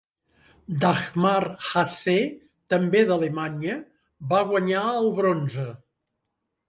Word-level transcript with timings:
Dagmar 0.83 1.45
Hase, 1.65 2.15
també 2.75 3.03
d'Alemanya, 3.11 3.77
va 4.33 4.41
guanyar 4.53 4.85
el 4.95 5.13
bronze. 5.21 5.69